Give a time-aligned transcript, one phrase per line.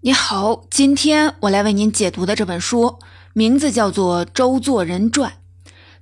[0.00, 3.00] 你好，今天我来为您解读的这本书
[3.32, 5.32] 名字叫做《周作人传》。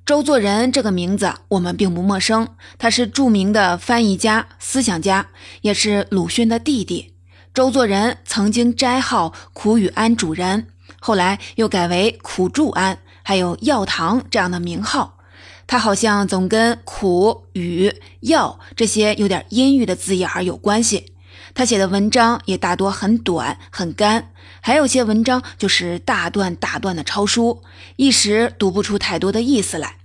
[0.04, 2.46] 周作人这个名字我们并不陌生，
[2.76, 5.28] 他是著名的翻译家、思想家，
[5.62, 7.14] 也是鲁迅的弟弟。
[7.54, 10.66] 周作人曾经斋号苦雨庵主人，
[11.00, 15.16] 后来又改为苦住庵，还有药堂这样的名号。
[15.66, 21.14] 他好像总跟苦、雨、药这些有点阴郁的字眼儿有关系。
[21.56, 24.30] 他写的文章也大多很短很干，
[24.60, 27.62] 还有些文章就是大段大段的抄书，
[27.96, 29.96] 一时读不出太多的意思来。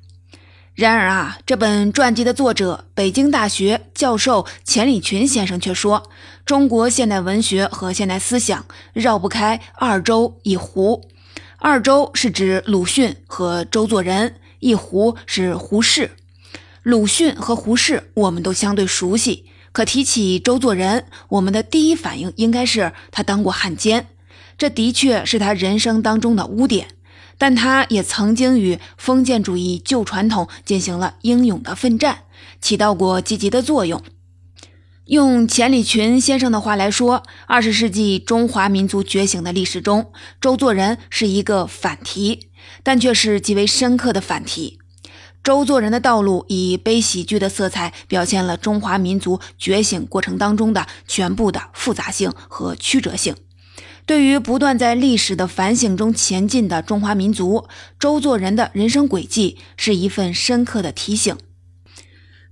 [0.73, 6.09] 然而啊，这本传记的作者北京大学教授钱理群先生却说，
[6.45, 11.03] 中国现代文学和现代思想绕不开二周一胡。
[11.57, 16.11] 二周是指鲁迅和周作人，一胡是胡适。
[16.81, 19.50] 鲁迅和胡适我们都相对熟悉。
[19.71, 24.07] 可提起周作人，我们的第一反应应该是他当过汉奸，
[24.57, 26.87] 这的确是他人生当中的污点。
[27.37, 32.19] 但他也曾经与封建主义旧传统进行了英勇的奋战，
[32.59, 34.03] 起到过积极的作用。
[35.05, 42.51] 用钱理群先生的话来说，二十世纪中华民族觉醒的历史中，周作人是一个反题，
[42.83, 44.80] 但却是极为深刻的反题。
[45.43, 53.35] 周作人的道路以悲喜剧的色彩，表现了中华民族觉醒过程当中的全部的复杂性和曲折性。
[54.05, 57.67] 对于不断在历史的反省中前进的中华民族，
[57.99, 61.35] 周作人的人生轨迹是一份深刻的提醒。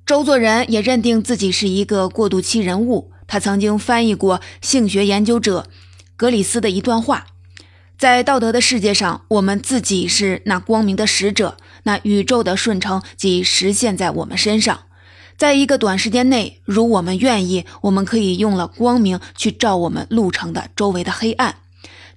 [0.05, 3.11] 周作人也认定自己是一个过渡期人物。
[3.27, 5.67] 他曾经翻译过性学研究者
[6.15, 7.27] 格里斯的一段话
[7.99, 14.81] ：“在道德的世界上，我们自己是那光明的使者。”那宇宙的顺承即实现在我们身上，
[15.37, 21.55] 在一个短时间内，如我们愿意，我们可以用了光明去照我们路程的周围的黑暗，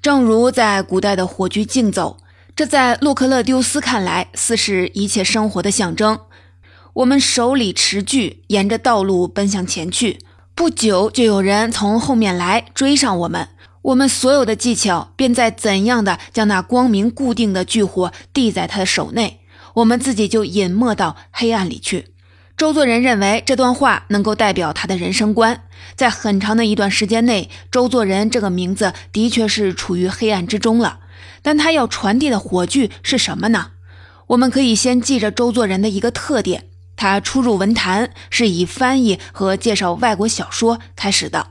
[0.00, 2.16] 正如在古代的火炬竞走，
[2.56, 6.18] 这在洛克勒丢斯看来似是一切生活的象征。
[6.94, 10.18] 我们手里持炬，沿着道路奔向前去，
[10.54, 13.48] 不久就有人从后面来追上我们。
[13.82, 19.40] 我们所有的技巧便在怎样的将那光明固定的炬火递在他的手内。
[19.74, 22.08] 我们自己就隐没到黑暗里去。
[22.56, 25.62] 周作人认为这段话能够代表他的人生观。
[25.96, 31.00] 在很长的一段时间内，周作人这个名字的确是处于黑暗之中了。
[31.40, 33.72] 但他要传递的火炬是什么呢？
[34.28, 41.48] 我们可以先记着周作人的一个特点：他初入文坛是以翻译和介绍外国小说开始的。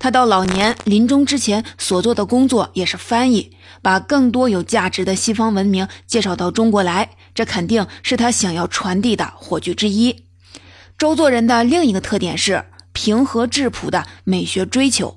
[0.00, 3.52] 他到老年临终之前所做的工作也是翻译，
[3.82, 7.10] 把更多有价值的西方文明介绍到中国来。
[7.34, 10.24] 这肯定是他想要传递的火炬之一。
[10.98, 15.16] 周作人的另一个特点是平和质朴的美学追求。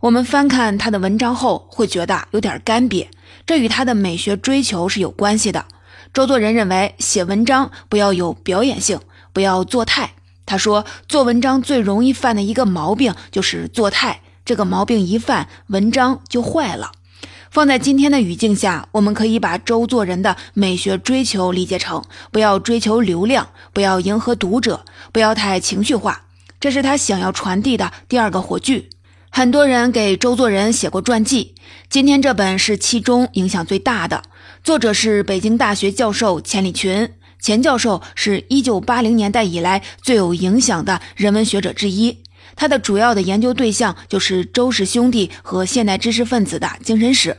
[0.00, 3.08] 我们翻看他的文章后，会觉得有点干瘪，
[3.44, 5.66] 这与他的美学追求是有关系的。
[6.14, 9.00] 周作人认为，写文章不要有表演性，
[9.32, 10.14] 不要做态。
[10.52, 16.92] 他说，做文章最容易犯的一个毛病就是做态，这个毛病一犯，文章就坏了。
[17.50, 26.24] 放在今天的语境下，我们可以把周作人的美学追求理解成：不要追求流量，不要迎合读者，不要太情绪化。
[26.60, 28.90] 这是他想要传递的第二个火炬。
[29.30, 31.54] 很多人给周作人写过传记，
[31.88, 34.22] 今天这本是其中影响最大的。
[34.62, 42.22] 作者是北京大学教授钱理群，钱教授是一九八零年代以来最有影响的人文学者之一。
[42.54, 47.36] 他的主要的研究对象就是周氏兄弟和现代知识分子的精神史。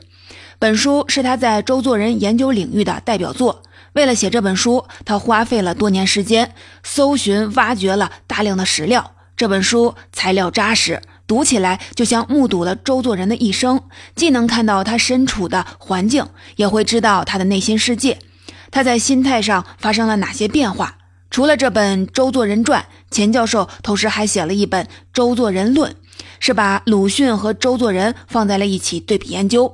[0.59, 3.63] 本书是他在周作人研究领域的代表作。
[3.93, 6.53] 为了写这本书，他花费了多年时间，
[6.83, 9.11] 搜寻、挖掘了大量的史料。
[9.37, 13.81] 这本书材料扎实，读起来就像目睹了周作人的一生，
[14.15, 16.27] 既能看到他身处的环境，
[16.57, 18.19] 也会知道他的内心世界，
[18.73, 20.97] 他在心态上发生了哪些变化。
[21.29, 22.81] 除了这本《周作人传》，
[23.15, 25.91] 钱教授同时还写了一本《周作人论》，
[26.39, 29.71] 是把鲁迅和周作人放在了一起对比研究。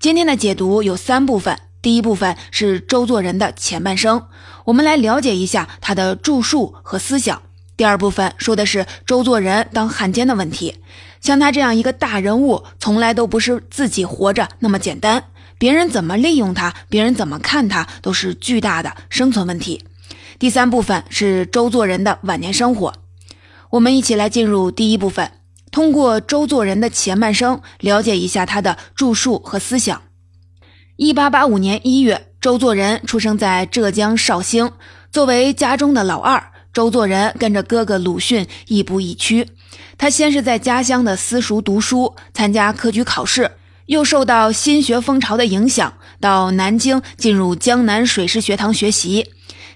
[0.00, 4.26] 今天的解读有三部分，第一部分是周作人的前半生，
[4.64, 7.42] 我们来了解一下他的著述和思想；
[7.76, 10.76] 第二部分说的是周作人当汉奸的问题，
[11.20, 15.24] 像他这样一个大人物，从来都不是自己活着那么简单，
[15.62, 19.84] 别人怎么利用他，别人怎么看他，都是巨大的生存问题。
[20.40, 22.92] 第三部分是周作人的晚年生活，
[23.70, 25.30] 我们一起来进入第一部分，
[25.70, 30.02] 通过周作人的前半生了解一下他的著述和思想。
[30.96, 34.72] 一八八五年一月，周作人出生在浙江绍兴。
[35.12, 36.42] 作为家中的老二，
[36.72, 39.46] 周作人跟着哥哥鲁迅亦步亦趋，
[39.96, 43.48] 他先是在家乡的私塾读书，参加科举考试，
[43.92, 49.26] 又受到新学风潮的影响，到南京进入江南水师学堂学习。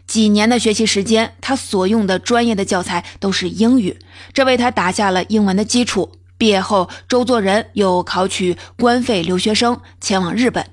[0.07, 3.99] 几年的学习时间，他所用的专业的教材都是英语，
[4.33, 6.13] 这为他打下了英文的基础。
[6.39, 10.65] 毕业后，周作人又考取官费留学生，前往日本。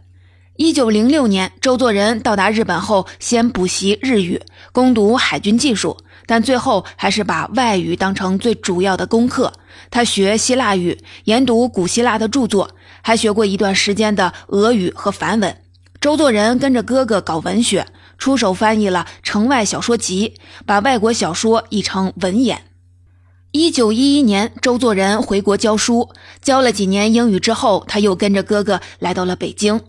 [0.55, 4.39] 一九零六年，周作人到达日本后，先补习日语，
[4.71, 5.97] 攻读海军技术。
[6.25, 9.51] 但最后还是把外语当成最主要的功课。
[9.91, 12.69] 他学希腊语，研读古希腊的著作，
[13.03, 15.55] 还学过一段时间的俄语和梵文。
[16.01, 17.85] 周作人跟着哥哥搞文学，
[18.17, 20.33] 出手翻译了《城外小说集》，
[20.65, 22.63] 把外国小说译成文言。
[23.51, 26.09] 一九一一年，周作人回国教书，
[26.41, 29.79] 教了几年英语之后，他又跟着哥哥来到了北京。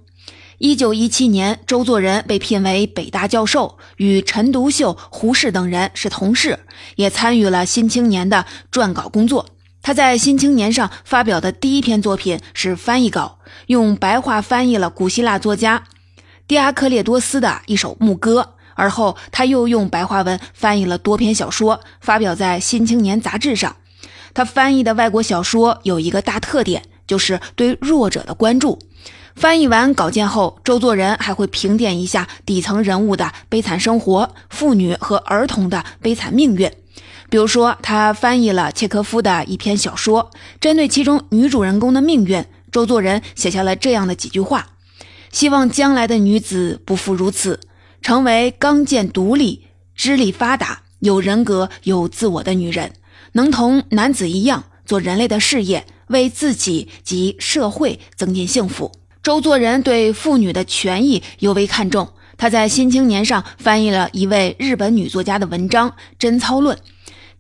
[0.59, 6.61] 一九一七年，周作人被聘为北大教授，与陈独秀、胡适等人是同事，
[6.97, 9.47] 也参与了《新青年》的撰稿工作。
[9.85, 15.85] 他在《新青年》上发表的第一篇作品是翻译稿，用白话翻译了古希腊作家
[16.49, 18.55] 狄阿克列多斯的一首牧歌。
[18.77, 23.77] 而后，他又用白话文翻译了多篇小说，发表在《新青年》杂志上。
[24.33, 28.79] 他翻译的外国小说有一个大特点，就是对弱者的关注。
[29.37, 36.73] 翻译完稿件后，周作人还会评点一下底层人物的悲惨生活、妇女和儿童的悲惨命运。
[37.35, 44.69] 比如说，他翻译了契诃夫的一篇小说，针对其中女主人公的命运，周作人写下了这样的几句话：
[45.33, 47.59] 希望将来的女子不复如此，
[48.01, 49.65] 成为刚健独立、
[49.97, 52.93] 智力发达、有人格、有自我的女人，
[53.33, 58.93] 能同男子一样做人类的事业，为自己及社会增进幸福。
[59.25, 66.77] 周作人对妇女的权益尤为看重，他在《新青年》上翻译了一位日本女作家的文章《贞操论》。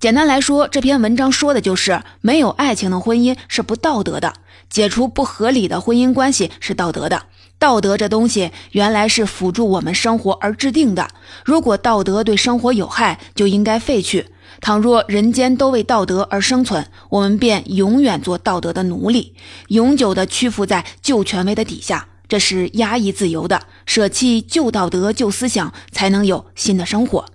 [0.00, 4.34] 简单来说，这篇文章说的就是没有爱情的婚姻是不道德的，
[4.68, 7.22] 解除不合理的婚姻关系是道德的。
[7.58, 11.08] 道德这东西原来是辅助我们生活而制定的，
[11.44, 14.26] 如果道德对生活有害，就应该废去。
[14.60, 19.34] 倘若人间都为道德而生存，我们便永远做道德的奴隶，
[19.68, 22.08] 永久的屈服在旧权威的底下。
[22.28, 27.26] 这是压抑自由的，舍弃旧道德、旧思想，才能有新的生活。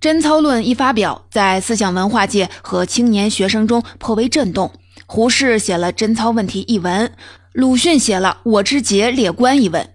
[0.00, 4.70] 贞操论一发表，在思想文化界和青年学生中颇为震动。
[5.06, 7.12] 胡适写了《贞操问题》一文，
[7.52, 9.88] 鲁迅写了《我之节列观》一文，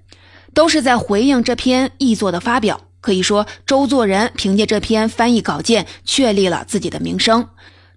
[0.53, 2.81] 都是在回应这篇译作的发表。
[3.00, 7.48] 可以说，周作人凭借这篇翻译稿件确立了自己的名声。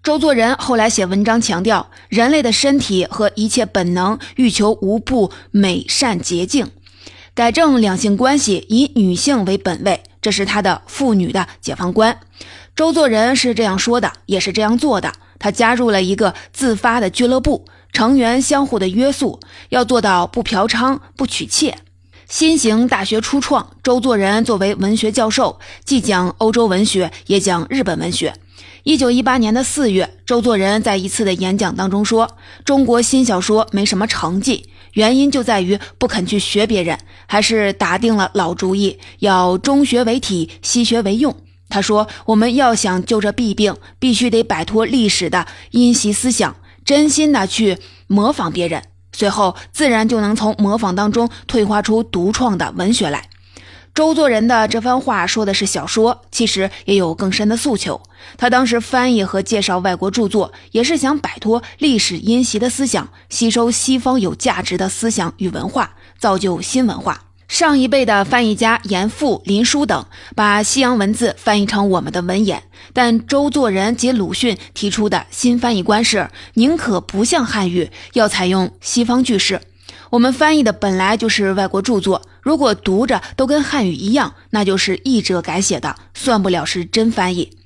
[0.03, 6.71] 周作人后来写文章强调，人类的身体和一切本能欲求无不美善洁净，
[7.35, 12.19] 改正两性关系，以女性为本位，这是他的妇女的解放观。
[12.75, 15.13] 周作人是这样说的，也是这样做的。
[15.39, 19.39] 他加入了一个自发的俱乐部，成员相互的约束，
[19.69, 21.77] 要做到不嫖娼、不娶妾。
[22.27, 28.33] 新型大学初创，周作人作为文学教授，既讲欧洲文学，也讲日本文学。
[28.83, 41.37] 一九一八年的四月，周作人在一次的演讲当中说：“中国新小说没什么成绩，原因就在于不肯去学别人，还是打定了老主意，要中学为体，西学为用。”
[41.69, 48.83] 他说：“我们要想就这弊病，必须得摆脱历史的因袭思想，真心的去模仿别人。”
[49.13, 53.29] 随后，自然就能从模仿当中退化出独创的文学来。
[53.95, 58.03] 周作人的这番话说的是小说，其实也有更深的诉求。
[58.37, 67.23] 他当时翻译和介绍外国著作，也是想摆脱历史因袭的思想，吸收西方有价值的思想与文化，造就新文化。
[67.47, 79.61] 上一辈的翻译家严复、林纾等把西洋文字翻译成我们的文言，但周作人及鲁迅提出的新翻译观是：宁可不像汉语，要采用西方句式。
[80.11, 87.57] 我们翻译的本来就是外国著作，如果读着都跟汉语一样，那就是译者改写的，算不了是真翻译。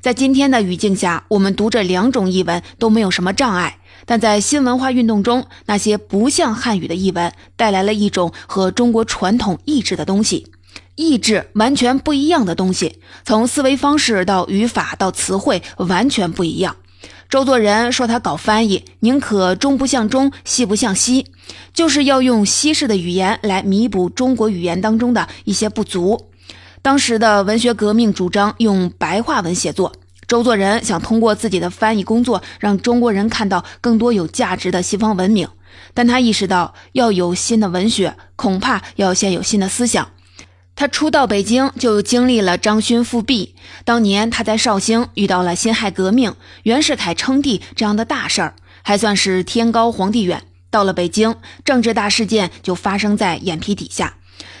[0.00, 3.78] 在今天的语境下，我们读这两种译文都没有什么障碍。
[4.06, 10.48] 但在新文化运动中，那些不像汉语的译文带来了一种和中国传统意志的东西，
[10.96, 16.76] 意志完全不一样的东西，从思维方式到语法到词汇完全不一样。
[17.34, 21.26] 周作人说他搞翻译，宁可中不像中，西不像西，
[21.72, 26.28] 就是要用西式的语言来弥补中国语言当中的一些不足。
[26.80, 29.92] 当时的文学革命主张用白话文写作。
[30.28, 35.48] 周作人想通过自己的翻译工作，让中国人看到更多有价值的西方文明，
[35.92, 40.08] 但他意识到要有新的文学，恐怕要先有新的思想。
[40.76, 43.54] 他初到北京就经历了张勋复辟，
[43.84, 50.42] 当年他在绍兴遇到了辛亥革命、袁世凯称帝这样的大事儿，还算是天高皇帝远。
[50.70, 54.16] 到了北京，政治大事件就发生在眼皮底下。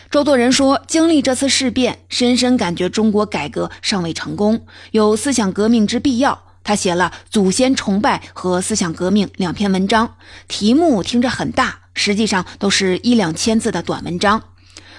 [0.08, 10.14] 周作人说：“经历这次事变，深深感觉中国改革尚未成功，有思想革命之必要。”他写了《祖先崇拜和思想革命》两篇文章，
[10.46, 14.40] 题目听着很大，实际上都是一两千字的短文章。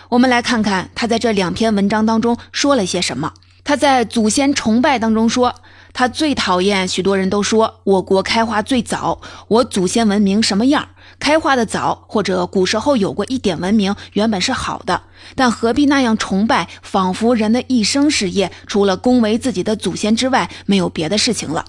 [0.09, 3.33] 我们来看看他在这两篇文章当中说了些什么。
[3.63, 5.55] 他在《祖先崇拜》当中说，
[5.91, 10.89] 他最讨厌许多人都说我国开化最早，我祖先文明什么样？
[11.17, 15.01] 开化的早，或者古时候有过一点文明，原本是好的，
[15.33, 16.67] 但何必那样崇拜？
[16.83, 21.65] 仿佛人的一生事业，除了恭维自己的祖先之外，没有别的事情了。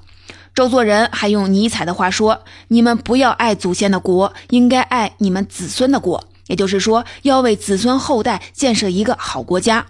[0.54, 9.86] 周作人还用尼采的话说：“你们不要爱祖先的国，应该爱你们子孙的国。”也就是说，要为子孙后代建设一个好国家。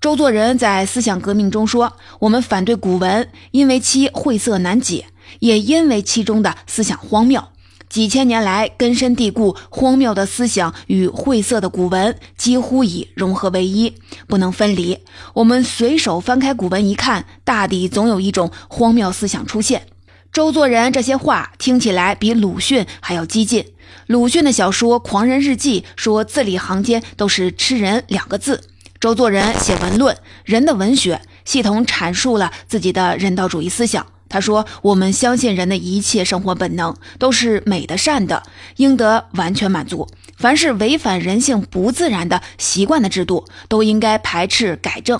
[0.00, 5.06] 周作人在思想革命中说：“我们反对古文，因为其晦涩难解，
[5.40, 7.42] 也因为其中的思想荒谬。
[7.88, 13.94] 几千年来根深蒂固、荒谬的思想与晦涩的古文几乎已融合为一，
[14.26, 14.98] 不能分离。
[15.34, 19.82] 我们随手翻开古文一看，大抵总有一种荒谬思想出现。”
[20.32, 23.64] 周作人这些话听起来比鲁迅还要激进。
[24.06, 28.62] 鲁迅的小说《狂人日记》说字里行间都是“吃人”两个字。
[29.00, 34.06] 周作人写文论，人的文学系统阐述了自己的人道主义思想。
[34.28, 38.42] 他说：“我们相信人的一切生活本能都是美的、善的，
[38.76, 40.06] 应得完全满足。
[40.36, 45.18] 凡是违反人性不自然的习惯的制度，都应该排斥改正。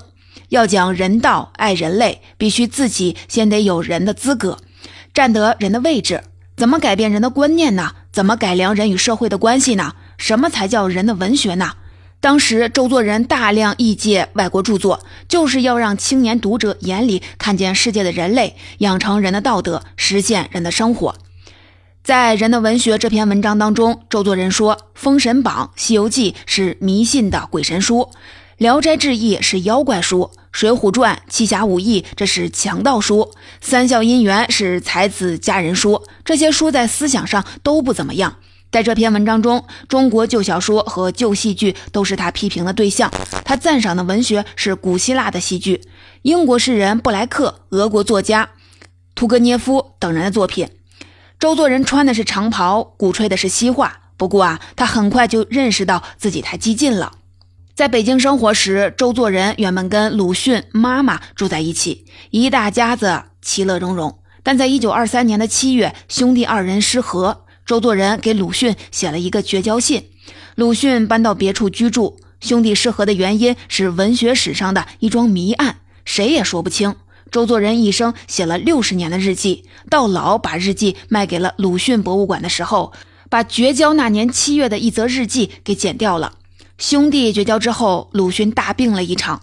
[0.50, 4.58] 要讲人道、爱人类，必须自己先得有人的资格。”
[5.14, 6.22] 占得人的位置，
[6.56, 7.92] 怎么改变人的观念呢？
[8.10, 9.94] 怎么改良人与社会的关系呢？
[10.16, 11.72] 什么才叫人的文学呢？
[12.20, 21.14] 当时周作人大量译介外国著作，就是要让青年读者眼里看见世界的人类，养成人的道德，实现人的生活。
[22.02, 28.10] 在《人的文学》这篇文章当中，周作人说，《封神榜》《西游记》是迷信的鬼神书。
[28.56, 36.02] 《聊斋志异》是妖怪书，《水浒传》《七侠五义》这是强盗书，《三笑姻缘》是才子佳人书。
[36.24, 38.38] 这些书在思想上都不怎么样。
[38.72, 43.08] 在这篇文章中，中国旧小说和旧戏剧都是他批评的对象。
[43.44, 45.82] 他赞赏的文学是古希腊的戏剧、
[46.22, 48.50] 英国诗人布莱克、俄国作家
[49.14, 50.68] 屠格涅夫等人的作品。
[51.38, 54.00] 周作人穿的是长袍，鼓吹的是西化。
[54.16, 57.12] 不过啊，他很快就认识到自己太激进了。
[57.78, 64.18] 在北京生活时，周作人原本跟鲁迅妈妈住在一起，一大家子其乐融融。
[64.42, 70.08] 但在一九二三年的七月，兄弟二人失和，周作人给鲁迅写了一个绝交信，
[70.56, 72.18] 鲁迅搬到别处居住。
[72.40, 76.96] 兄弟失和的原因是文学史上的一桩谜案，谁也说不清。
[77.30, 82.92] 周作人一生写了六十年的日记，到老把日记卖给了鲁迅博物馆的时候，
[83.30, 86.32] 把绝交那年七月的一则日记给剪掉了。
[86.78, 89.42] 兄弟绝交之后，鲁迅大病了一场，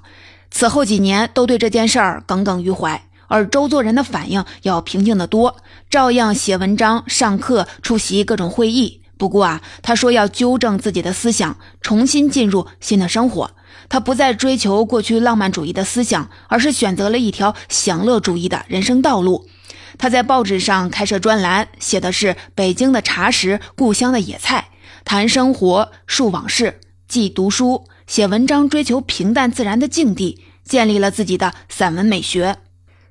[0.50, 3.10] 此后几年都对这件事儿耿耿于怀。
[3.28, 5.58] 而周作人的反应要平静得多，
[5.90, 9.02] 照样写文章、上课、出席各种会议。
[9.18, 13.52] 不过啊，他说要纠正自己的思想，重新进入新的生活。
[13.90, 19.50] 他不再追求过去浪漫主义的思想，而是选择了一条享乐主义的人生道路。
[19.98, 24.70] 他在报纸上开设专栏，写的是北京的茶食、故乡的野菜，
[25.04, 26.80] 谈生活、述往事。
[27.08, 32.58] 既读书写文章，追求平淡自然的境地，建立了自己的散文美学。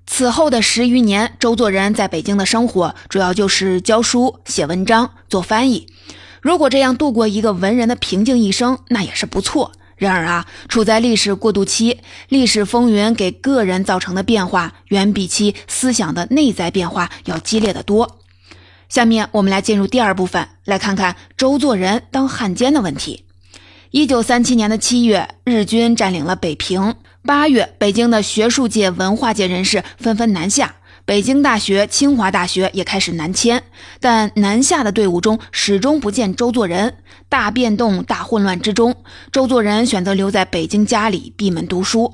[0.06, 5.86] 此后的十余年，周作人在北京的生活主要就是教书、写文章、做翻译。
[6.42, 9.72] 如果这样度过一个文人的平静一生，那也是不错。
[9.96, 18.18] 然而啊，处在历史过渡期，历史风云给个人造成的变化，远比其思想的内在变化要激烈的多。
[18.90, 23.24] 下面我们来进入第二部分，来看看周作人当汉奸的问题。
[23.94, 26.96] 一九三七年的七月，日军占领了北平。
[27.24, 30.74] 八月，北京的学术界、文化界人士纷纷南下，
[31.04, 33.62] 北京大学、清华大学也开始南迁。
[34.00, 36.96] 但南下的队伍中始终不见周作人。
[37.28, 38.96] 大变动、大混乱之中，
[39.30, 42.12] 周作人选择留在北京家里闭门读书。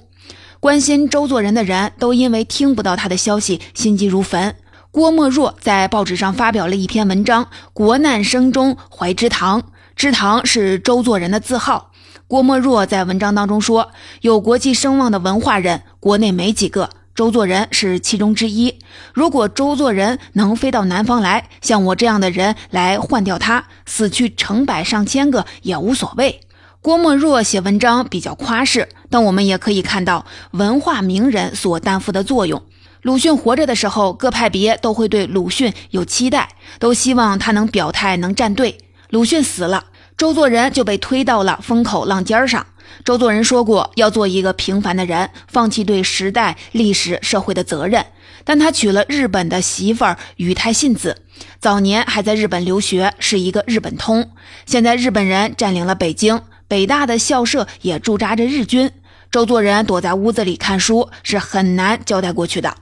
[0.61, 4.55] 关心周作人的人都因为听不到他的消息，心急如焚。
[4.91, 9.63] 郭沫若在报纸上发表了一篇文章：“国难生中怀之堂。”
[10.01, 11.91] 之堂是周作人的字号。
[12.27, 13.91] 郭沫若在文章当中说
[14.23, 18.79] ：“有国际声望的文化人，国内没几个，周作人是其中之一。
[19.13, 26.41] 如果周作人能飞到南方来，像我这样的人来换掉他，死去成百上千个也无所谓。”
[26.81, 32.63] 郭沫若写文章比较夸饰，但我们也可以看到文化名人所担负的作用。
[33.03, 38.79] 鲁迅活着的时候，各派别都会对鲁迅有期待，都希望他能表态、能站队。
[39.11, 39.87] 鲁迅死了，
[40.21, 42.67] 周作人就被推到了风口浪尖上。
[43.07, 48.05] 周作人说过，要做一个平凡的人，放弃对时代、历史、社会的责任。
[48.45, 51.23] 但他娶了日本的媳妇儿宇太信子，
[51.59, 54.31] 早年还在日本留学，是一个日本通。
[54.67, 56.43] 现在日本人占领了北京。
[56.69, 58.91] 北大的校舍也驻扎着日军，
[59.31, 62.69] 周作人躲在屋子里看书是很难交代过去的。《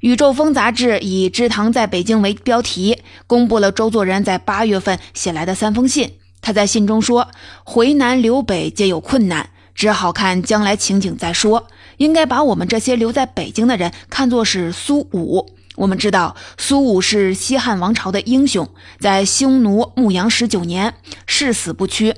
[0.00, 2.98] 宇宙风》杂志以“知堂在北京”为标题，
[3.28, 6.14] 公布了周作人在八月份写来的三封信。
[6.42, 7.28] 他在信中说
[7.64, 11.68] ：“回南留北皆有困难，只好看将来情景再说。
[11.96, 15.46] 应该把我们这些留在北京的人看作是苏武。
[15.76, 18.68] 我们知道苏武是西汉王朝的英雄，
[18.98, 20.94] 在匈奴牧羊十九年，
[21.26, 22.14] 誓死不屈。”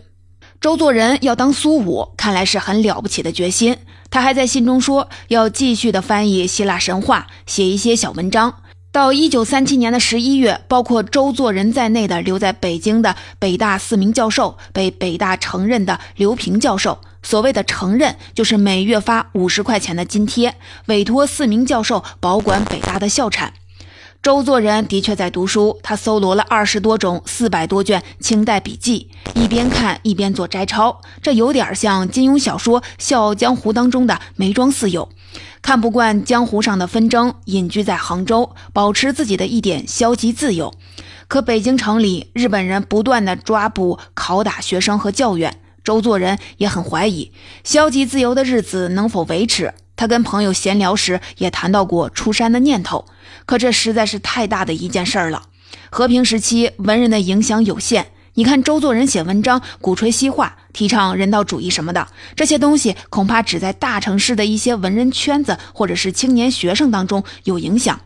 [0.58, 3.76] 周作人要当苏武，看来是很了不起的决心。
[4.10, 8.54] 他还在信中说，要继续的翻译希腊神话，写一些小文章。
[8.94, 20.54] 到一九三七年的十一月，包括周作人在内的留在北京的北大四名教授被北大承认的刘平教授，所谓的承认，就是每月发五十块钱的津贴，
[20.86, 23.54] 委托四名教授保管北大的校产。
[24.22, 31.00] 周作人的确在读书，他搜罗了二十多种、四百多卷清代笔记，一边看一边做摘抄。
[31.20, 35.10] 这有点像金庸小说《笑傲江湖》当中的梅庄四友，
[35.64, 40.74] 看不惯江湖上的纷争，隐居在杭州，保持自己的一点消极自由。
[41.26, 47.32] 可北京城里，日本人不断的抓捕、拷打学生和教员，周作人也很怀疑
[47.64, 49.72] 消极自由的日子能否维持。
[49.96, 53.06] 他跟朋友闲聊时也谈到过出山的念头。
[53.46, 55.44] 可这实在是太大的一件事儿了。
[55.88, 58.08] 和平时期，文人的影响有限。
[58.36, 68.00] 你看周作人写文章，鼓吹西化，提倡人道主义什么的，这些东西恐怕只在大城市的一些文人圈子或者是青年学生当中有影响。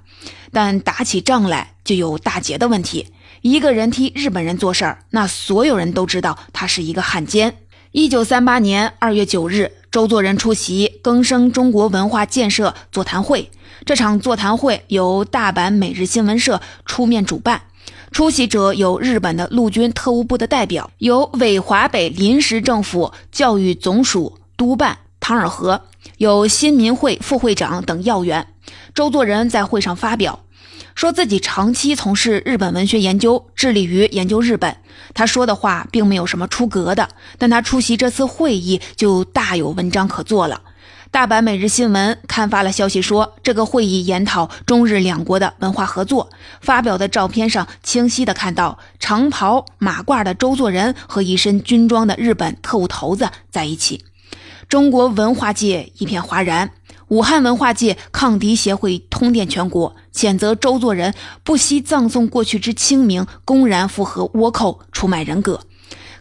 [0.53, 3.07] 但打起仗来就有大劫的问题。
[3.41, 7.57] 一个人替日本人做事儿，那所有人都知道他是一个汉奸。
[7.93, 13.51] 一九三八年二月九日，周作人出席更生中国文化建设座谈会。
[13.87, 17.63] 这场座谈会由大阪每日新闻社出面主办，
[18.11, 25.83] 出席者有日本的陆军特务部的代表，有伪华北临时政府教育总署督办唐尔和，
[26.17, 28.55] 有新民会副会长等要员。
[28.95, 30.41] 周作人在会上发表，
[30.95, 34.77] 说自己长期从事日本文学研究，致力于研究日本。
[35.15, 40.63] 他说的话并没有什么出格的，但他出席这次会议就大有文章可做了。
[41.11, 46.29] 大阪每日新闻刊发了消息说，这个会议研讨中日两国的文化合作。
[46.61, 54.05] 发表的照片上，清晰的看到长袍马褂的周作人和一身军装的日本特务头子在一起。
[54.69, 56.71] 中国文化界一片哗然，
[57.09, 65.61] 武汉文化界抗敌协会通电全国，谴责周作人不惜葬送过去之清明，公然附和倭寇，出卖人格。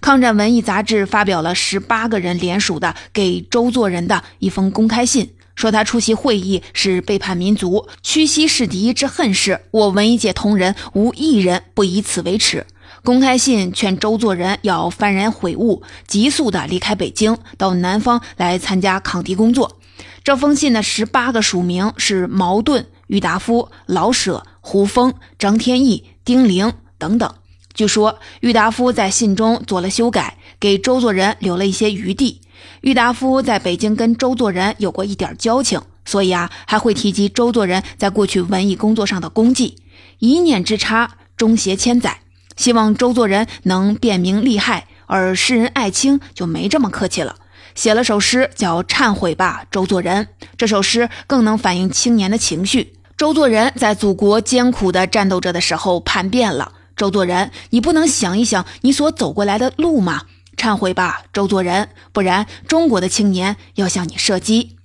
[0.01, 9.61] 抗战文艺杂志发表了十八个人联署的给周作人的一封公开信，说他出席会议是背叛民族、屈膝是敌之恨事。
[9.71, 12.65] 我文艺界同仁无一人不以此为耻。
[13.03, 19.77] 公开信劝周作人要幡然悔悟，急速的离开北京，到南方来参加抗敌工作。
[20.23, 27.33] 这封信的十八个署名是茅盾、郁达夫、老舍、胡风、张天翼、丁玲等等。
[27.77, 32.41] 据说郁达夫在信中做了修改，给周作人留了一些余地。
[32.81, 39.75] 郁达夫在北京跟周作人有过一点交情，所以啊，还会提及周作人在过去文艺工作上的功绩。
[40.17, 42.21] 一念之差，终携千载。
[42.55, 47.35] 希望周作人能辨明利害，而诗人艾青就没这么客气了，
[47.75, 50.25] 写了首诗叫《忏悔吧，周作人》。
[50.57, 52.95] 这首诗更能反映青年的情绪。
[53.15, 56.71] 周作人在祖国艰苦的战斗着的时候叛变了。
[56.97, 60.23] 周作人，你不能想一想你所走过来的路吗？
[60.57, 64.77] 忏悔吧，周作人，不然中国的青年要向你射击。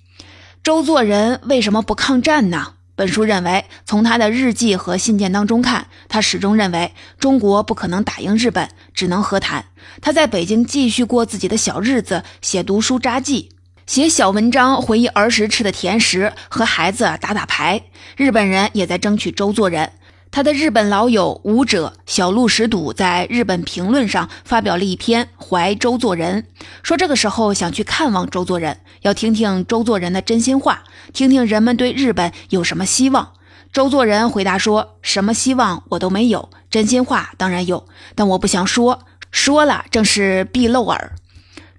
[0.61, 2.73] 周作人为什么不抗战呢？
[2.95, 9.65] 本书认为，从他的日记和信件当中看，他始终认为中国不可能打赢日本，只能和谈。
[9.99, 13.49] 他在北京继续过自己的小日子，写读书札记，
[13.87, 17.81] 写小文章，回忆儿时吃的甜食，和孩子打打牌。
[18.15, 19.93] 日本人也在争取周作人。
[20.35, 26.47] 他的日本老友舞者小鹿石笃在日本评论上发表了一篇怀周作人，
[26.81, 33.33] 说这个时候想去看望周作人，要听听周作人的真心话，听听人们对日本有什么希望。
[33.71, 41.11] 周作人回答说：“什么希望我都没有，真心话当然有，但我不想说，说了正是必露耳。”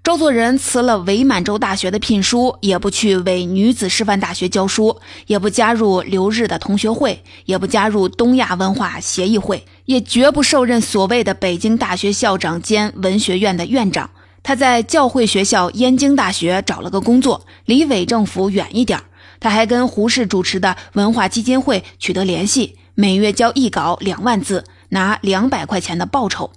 [0.05, 14.11] 周作人辞了伪满洲大学的聘书，也不去伪女子师范大学教书，也不加入留日的同学会，也不加入东亚文化协议会，也绝不受任所谓的北京大学校长兼文学院的院长。
[14.43, 19.01] 他在教会学校燕京大学找了个工作，离伪政府远一点。
[19.41, 26.51] 他还跟胡适主持的文化基金会取得联系，每月交一稿两万字，拿两百块钱的报酬。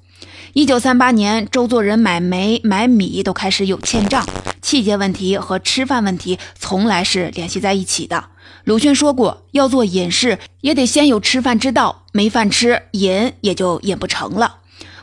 [0.57, 4.27] 一九三八年，周作人买煤、买米都开始有欠账，
[4.59, 8.29] 气节问题和吃饭问题从来是联系在一起的。
[8.63, 14.55] 鲁迅说过，要做隐士，也得先有吃饭之道，没饭吃，隐也就隐不成了。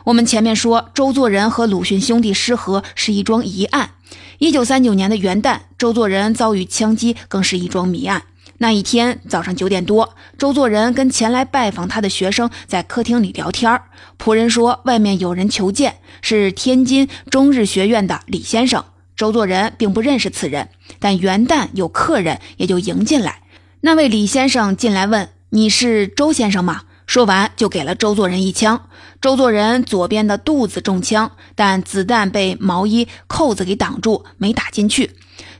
[0.03, 3.91] 我们前面说，周作人和鲁迅兄弟失和是一桩疑案。
[4.39, 8.23] 一九三九年的元旦，周作人遭遇枪击，更是一桩谜案。
[8.57, 13.81] 那一天早上九点多，周作人跟前来拜访他的学生在客厅里聊天
[14.17, 18.83] 仆人说外面有人求见，是天津中日学院的李先生。
[19.17, 23.41] 周作人并不认识此人，但元旦有客人，也就迎进来。
[23.81, 28.89] 那位李先生进来问：“你是周先生吗？”说完就给了周作人一枪。
[29.21, 35.11] 周作人左边的肚子中枪，但子弹被毛衣扣子给挡住，没打进去。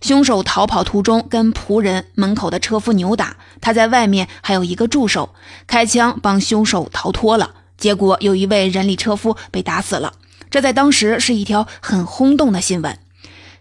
[0.01, 5.33] 凶手逃跑途中跟仆人门口的车夫扭打，他在外面还有一个助手，
[5.67, 7.51] 开枪帮凶手逃脱了。
[7.77, 10.13] 结果有一位人力车夫被打死了，
[10.49, 12.97] 这在当时是一条很轰动的新闻。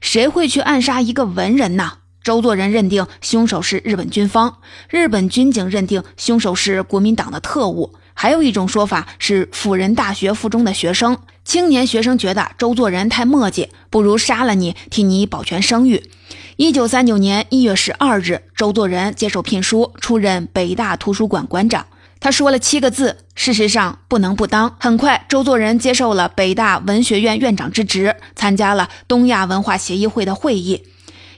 [0.01, 1.99] 谁会去暗杀一个文人呢？
[2.23, 7.95] 周作人认定凶手是日本军方，日本军警认定凶手是国民党的特务。
[8.15, 16.11] 还有一种说法是辅仁大学附中的学生，青年学生觉得周作人太墨迹，不如杀了你，替你保全声誉。
[16.57, 21.87] 一九三九年一月十二日，周作人接受聘书，出任北大图书馆馆长。
[22.21, 30.85] 他说了七个字：“事实上不能不当。”很快，周作人接受了北大文学院院长之职，参加了东亚文化协议会的会议。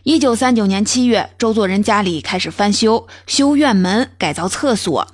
[0.05, 5.09] 一九三九年七月，周作人家里开始翻修，修院门，改造厕所，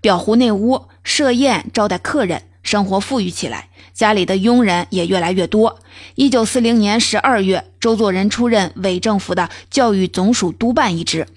[0.00, 0.82] 裱糊内屋。
[1.06, 5.78] 设宴招待客人，生活富裕起来，家里的佣人也越来越多。
[6.16, 11.28] 一九四零年十二月，周作人出任伪政府的教育总署督办一职。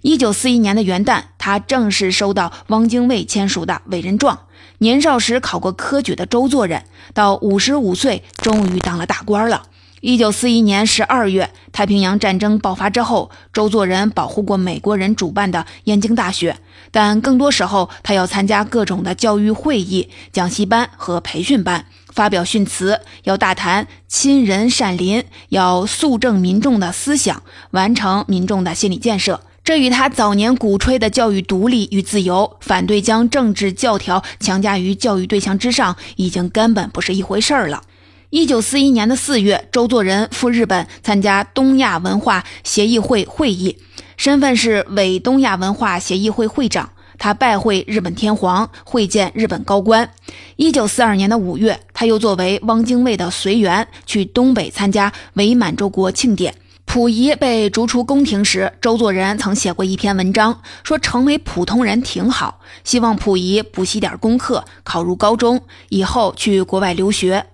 [0.00, 4.46] 一九四一年的元旦，他正式收到汪精卫签署的委任状。
[4.78, 9.64] 年少时考过科举的周作人，到五十五岁终于当了大官了。
[10.00, 16.56] 一九四一年十二月，太平洋战争爆发之后，周作人保护过美国人主办的燕京大学，
[16.90, 29.40] 但更多时候他要参加各种的教育会议、讲习班和培训班，发表训词，要大谈亲仁善邻，要肃正民众的思想，完成民众的心理建设。
[29.64, 37.82] 这与他早年鼓吹的教育独立与自由，反对将政治教条强加于教育对象之上，已经根本不是一回事儿了。
[38.30, 43.76] 一九四一年的四月，周作人赴日本参加东亚文化协议会会议，
[44.18, 46.90] 身份是伪东亚文化协议会会长。
[47.18, 50.08] 他拜会日本天皇，会见日本高官。
[50.56, 56.52] 一九四二年的五月，他又作为汪精卫的随员去东北参加伪满洲国庆典。
[56.84, 67.46] 溥仪被逐出宫廷时，周作人曾写过一篇文章，说成为普通人挺好，希望溥仪补习点功课，考入高中，以后去国外留学。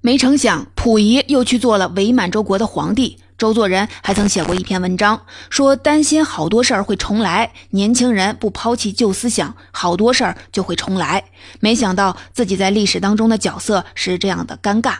[0.00, 3.16] 没成想，溥仪又去做了伪满洲国的皇帝。
[3.36, 11.24] 周作人还曾写过一篇文章，说担心好多事儿会重来，年轻人不抛弃旧思想，好多事儿就会重来。
[11.58, 14.98] 没想到自己在历史当中的角色是这样的尴尬。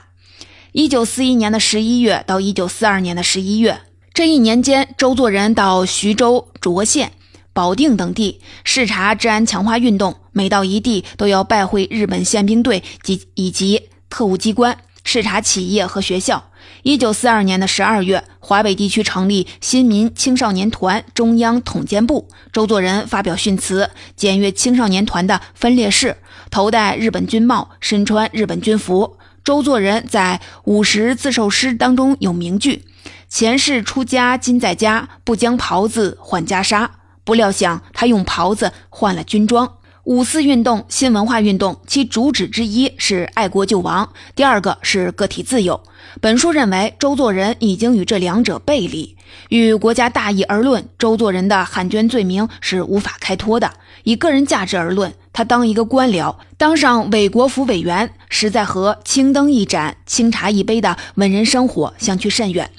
[0.73, 3.81] 一九四一年的十一月到一九四二年的十一月，
[4.13, 7.13] 这一年间，周作人到徐州、涿县、
[7.53, 14.77] 保定等地视察治安强化运动，每到一地都要拜会日本宪兵队及以及特务机关。
[15.07, 16.51] 视察企业和学校。
[16.83, 26.17] 一九四二年的十二月，华北地区成立新民青少年团中央统监部，周作人发表训词，检阅青少年团的分列式，
[26.51, 29.17] 头戴日本军帽，身穿日本军服。
[29.43, 32.85] 周作人在五十自授诗当中有名句
[33.29, 36.89] ：“前世出家今在家，不将袍子换袈裟。”
[37.25, 39.79] 不料想他用袍子换了军装。
[40.05, 45.81] 五四运动、新文化运动，其主旨之一是爱国救亡，第二个是个体自由。
[46.21, 49.17] 本书认为，周作人已经与这两者背离。
[49.49, 53.69] 与国家大义而论，周作人的汉奸罪名是无法开脱的；
[54.03, 62.71] 以个人价值而论，他当一个官僚，当上伪国府委员，实在和青灯一盏、清茶一杯的文人生活相去甚远。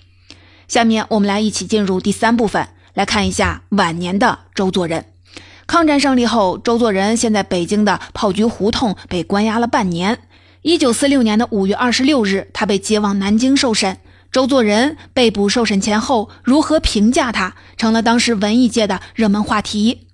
[0.68, 5.15] 下面我们来一起进入第三部分，来看一下晚年的周作人。
[5.68, 10.20] 抗战胜利后，周作人现在北京的炮局胡同被关押了半年。
[10.62, 13.98] 一九四六年的五月二十六日，他被接往南京受审。
[14.32, 20.08] 周作人被捕受审前后，如何评价他，成了当时文艺界的热门话题。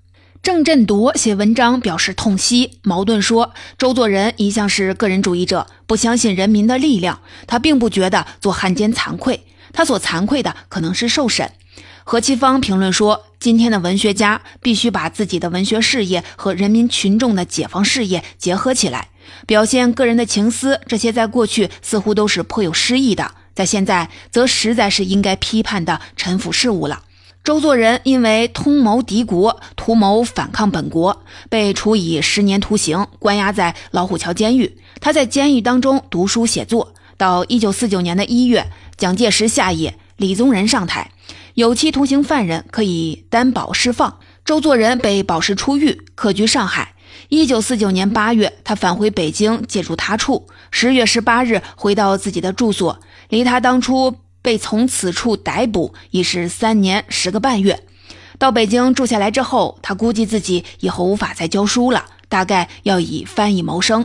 [0.43, 2.79] 郑振铎写文章表示痛惜。
[2.83, 7.19] 矛盾说，周作人一向是个人主义者，不相信人民的力量。
[7.45, 11.51] 他并不觉得做汉奸惭愧，他所惭愧的可能是受审。
[12.03, 19.07] 何其芳评论说，今天的文学家必须把自己的文学事业和人民群众的解放事业结合起来，
[19.47, 20.79] 表现个人的情思。
[20.85, 27.01] 这些在过去似乎都是颇有诗意的，在现在则实在是应该批判的陈腐事物了。
[27.43, 34.77] 周作人因为通谋敌国、图谋反抗本国，被处以十年徒刑，关押在老虎桥监狱。
[34.99, 36.93] 他在监狱当中读书写作。
[37.17, 41.11] 到一九四九年的一月，蒋介石下野，李宗仁上台，
[41.53, 44.19] 有期徒刑犯人可以担保释放。
[44.43, 46.95] 周作人被保释出狱，客居上海。
[47.29, 50.47] 一九四九年八月，他返回北京，借住他处。
[50.71, 54.17] 十月十八日，回到自己的住所，离他当初。
[54.43, 57.83] 被从此处逮捕已是三年十个半月，
[58.39, 64.03] 到北京住下来之后，他估计自己以后无法再教书了，大概要以翻译谋生。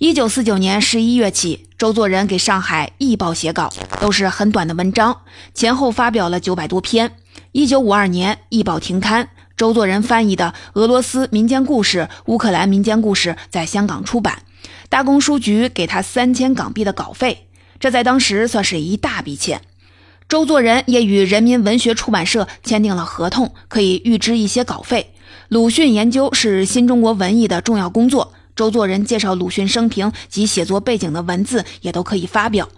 [0.00, 5.20] 一九四九年十一月起，周作人给上海《艺报》写稿，都是很短的文章，
[5.52, 7.16] 前后发表了九百多篇。
[7.52, 14.42] 一九五二年，《艺报》停刊，周作人翻译的俄罗斯民间故事、乌克兰民间故事在香港出版，
[14.88, 17.48] 大公书局给他三千港币的稿费。
[17.78, 19.60] 这在当时算是一大笔钱。
[20.30, 25.12] 周作人也与人民文学出版社签订了合同，可以预支一些稿费。
[25.48, 32.68] 鲁迅研究是新中国文艺的重要工作，周作人介绍鲁迅生平及写作背景的文字也都可以发表。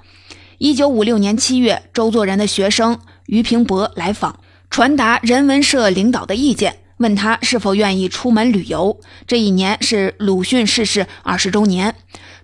[0.58, 4.38] 一九五六年七月，周作人的学生于平伯来访，
[4.70, 9.00] 传达人文社领导的意见，问他是否愿意出门旅游。
[9.26, 11.96] 这一年是鲁迅逝世二十周年。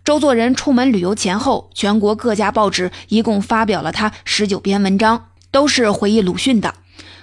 [0.05, 6.75] 周作人出门旅游前后，全国各家报纸一共发表了他十九篇文章，都是回忆鲁迅的。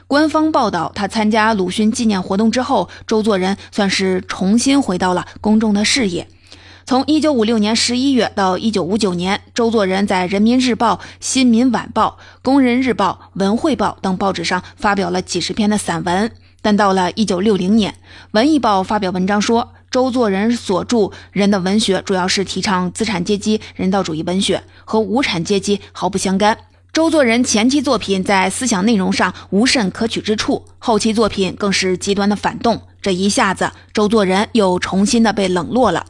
[0.08, 6.28] 官方报道，他参加鲁迅纪念活动之后，周作人算是重新回到了公众的视野。
[6.86, 16.32] 从一九五六年十一月到一九五九年，周作人在《人民日报》《新民晚报》《工人日报》《文汇报》等报纸上发表了几十篇的散文。
[16.62, 17.92] 但到了一九六零年，
[18.32, 19.72] 《文艺报》发表文章说。
[19.92, 26.58] 周作人所著人的文学主要是提倡资产阶级人道主义文学，和无产阶级毫不相干。
[26.96, 32.84] 周作人前期作品在思想内容上无甚可取之处，后期作品更是极端的反动。
[33.02, 36.06] 这一下子，周作人又重新的被冷落了。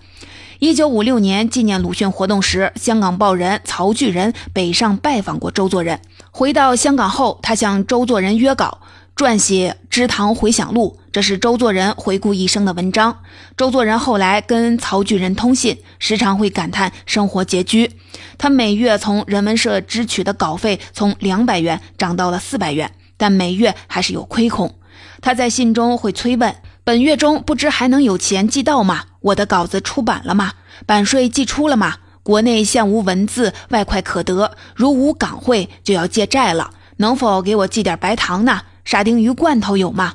[0.60, 6.00] 一九五六年纪念鲁迅活动时，香港报人曹巨人北上拜访过周作人。
[6.30, 8.78] 回到香港后，他向周作人约稿。
[9.16, 13.20] 撰写《知堂回响录》，这是周作人回顾一生的文章。
[13.56, 17.90] 周作人后来跟曹巨人通信，时常会感叹生活拮据。
[18.38, 24.76] 他每月从人文社支取的稿费从两百元涨到了四百元，但每月还是有亏空。
[25.22, 29.06] 他在信中会催问：“本月中不知还能有钱寄到吗？
[29.22, 30.52] 我的稿子出版了吗？
[30.86, 31.96] 版税寄出了吗？
[32.24, 40.14] 国内现无文字外快可得，如无港汇就要借债了，能否给我寄点白糖呢？”沙丁鱼罐头有吗？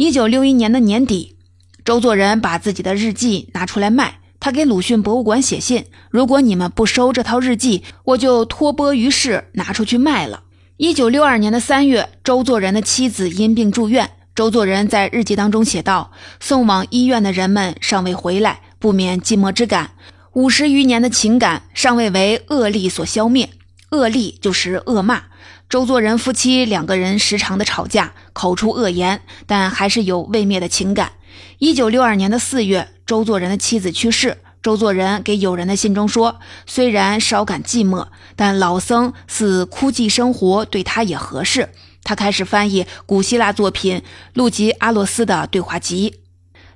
[0.00, 1.36] 一九六一年的年底，
[1.84, 4.20] 周作人把自己的日记拿出来卖。
[4.40, 10.44] 他给鲁迅博物馆写信：“如果你们不收这套日记，我就托钵于世，拿出去卖了。”
[10.78, 14.08] 一九六二年的三月，周作人的妻子因病住院。
[14.34, 19.90] 周作人在日记当中写道：“送往医院的人们尚未回来，不免寂寞之感。
[20.32, 23.50] 五十余年的情感尚未为恶力所消灭。
[23.90, 25.24] 恶力就是恶骂。”
[25.70, 31.12] 周作人夫妻两个人时常的吵架，口出恶言，但还是有未灭的情感。
[31.58, 34.38] 一九六二年的四月，周作人的妻子去世。
[34.64, 41.68] 周作人给友人的信中说：“虽然稍感寂寞，但老僧似枯寂生活，对他也合适。”
[42.02, 44.02] 他开始翻译古希腊作品
[44.34, 46.16] 路吉阿洛斯的对话集，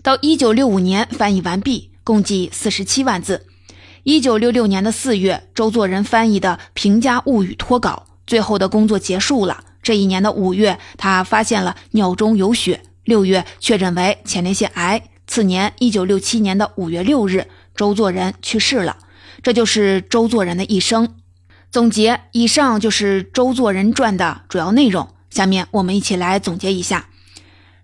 [0.05, 3.45] 到一九六五年翻译完毕，共计四十七万字。
[4.05, 8.07] 一九六六年的四月，周作人翻译的《平家物语》脱稿。
[8.27, 9.65] 最后的工作结束了。
[9.83, 12.83] 这一年的五月，他发现了尿中有血。
[13.05, 15.03] 六月确诊为前列腺癌。
[15.27, 18.97] 次年，一九六七年的五月六日，周作人去世了。
[19.43, 21.15] 这就是周作人的一生。
[21.71, 25.09] 总结以上就是《周作人传》的主要内容。
[25.29, 27.09] 下面我们一起来总结一下。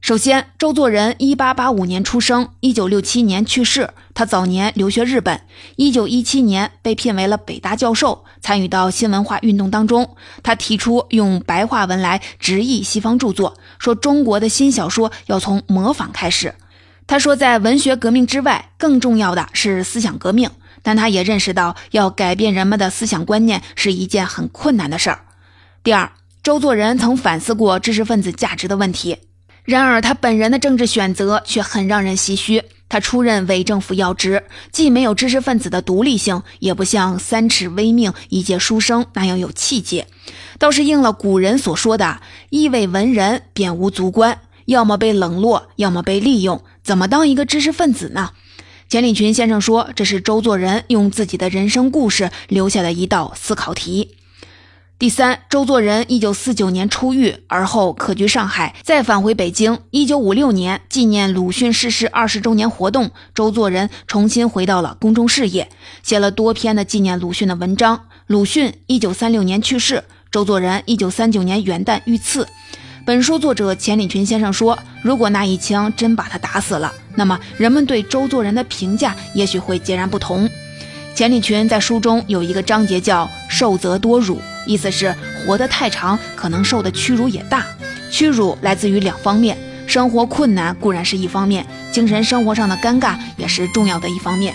[0.01, 3.91] 首先，周作人一八八五年出生，一九六七年去世。
[4.15, 5.43] 他早年留学日本，
[5.77, 10.17] 一九一七年被聘为了北大教授，参与到新文化运动当中。
[10.43, 16.55] 他提出用白话文来直译西方著作，说中国的新小说要从模仿开始。
[17.07, 20.51] 他说，在文学革命之外，更重要的是思想革命。
[20.83, 25.27] 但他也认识到，要改变人们的思想观念是一件很困难的事儿。
[25.85, 26.11] 第二，
[26.43, 29.19] 周作人曾反思过知识分子价值的问题，
[29.65, 32.63] 然而他本人的政治选择却很让人唏嘘。
[32.89, 34.43] 他出任伪政府要职，
[34.73, 40.09] 既没有知识分子的独立性，也不像三尺微命、一介书生那样有气节，
[40.59, 42.21] 倒是应了古人所说的
[42.51, 48.31] “一为文人，便无足观”，要么被冷落，要么被利用，怎么当一个知识分子呢？
[48.89, 54.17] 钱理群先生说，这是周作人用自己的人生故事留下的一道思考题。
[55.01, 59.79] 第三，周作人一九四九年出狱，而后客居上海，再返回北京。
[59.91, 65.71] 一九五六年，纪念鲁迅逝世二十周年活动，周作人重新回到了公众视野，
[66.03, 67.99] 写了多篇的纪念鲁迅的文章。
[68.27, 72.47] 鲁迅一九三六年去世，周作人一九三九年元旦遇刺。
[73.07, 80.47] 本书作者钱理群先生说：“如果那一枪真把他打死了，那么人们对周作人的评价也许会截然不同。”
[81.21, 84.41] 钱理群在书中有一个章节叫“受则多辱”。
[84.67, 87.63] 意思是活得太长，可能受的屈辱也大。
[88.11, 89.55] 屈辱来自于两方面，
[89.87, 94.55] 生活困难固然是一方面，精神生活上的尴尬也是重要的一方面。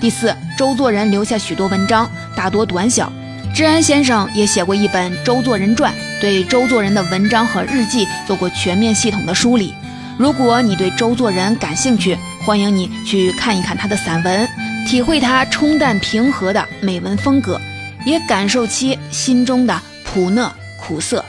[0.00, 3.12] 第四，周作人留下许多文章，大多短小。
[3.54, 9.72] 治安先生也写过一本《周作人传》，对周作人的文章和日记做过全面系统的梳理。
[10.18, 14.48] 如果你对周作人感兴趣，欢迎你去看一看他的散文，
[14.90, 17.60] 体会他冲淡平和的美文风格。
[18.04, 19.80] 也感受其心中的
[20.12, 21.24] 苦讷苦涩。